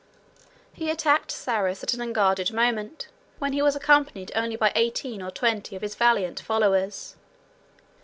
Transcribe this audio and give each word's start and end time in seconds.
He 0.73 0.89
attacked 0.89 1.31
Sarus 1.31 1.83
at 1.83 1.93
an 1.93 2.01
unguarded 2.01 2.51
moment, 2.51 3.07
when 3.37 3.53
he 3.53 3.61
was 3.61 3.75
accompanied 3.75 4.31
only 4.35 4.55
by 4.55 4.71
eighteen 4.73 5.21
or 5.21 5.29
twenty 5.29 5.75
of 5.75 5.83
his 5.83 5.93
valiant 5.93 6.39
followers. 6.39 7.15